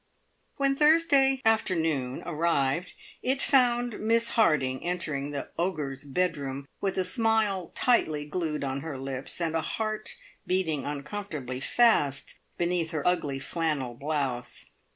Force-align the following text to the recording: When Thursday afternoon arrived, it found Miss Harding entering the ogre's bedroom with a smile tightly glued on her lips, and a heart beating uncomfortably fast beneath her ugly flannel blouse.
When 0.57 0.75
Thursday 0.75 1.41
afternoon 1.45 2.23
arrived, 2.25 2.93
it 3.21 3.39
found 3.39 3.99
Miss 3.99 4.29
Harding 4.29 4.83
entering 4.83 5.29
the 5.29 5.49
ogre's 5.59 6.05
bedroom 6.05 6.67
with 6.79 6.97
a 6.97 7.03
smile 7.03 7.71
tightly 7.75 8.25
glued 8.25 8.63
on 8.63 8.81
her 8.81 8.97
lips, 8.97 9.39
and 9.39 9.53
a 9.55 9.61
heart 9.61 10.15
beating 10.47 10.85
uncomfortably 10.85 11.59
fast 11.59 12.39
beneath 12.57 12.89
her 12.89 13.07
ugly 13.07 13.37
flannel 13.37 13.93
blouse. 13.93 14.71